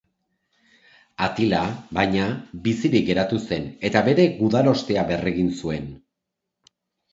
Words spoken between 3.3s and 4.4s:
zen, eta bere